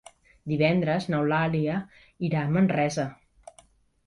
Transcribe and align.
Divendres 0.51 1.05
n'Eulàlia 1.15 1.75
irà 2.31 2.43
a 2.47 2.51
Manresa. 2.57 3.07